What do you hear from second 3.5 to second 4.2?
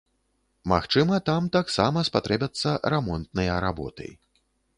работы.